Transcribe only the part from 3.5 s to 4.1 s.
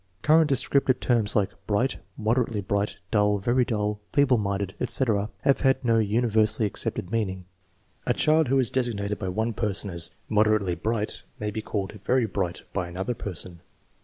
dull,""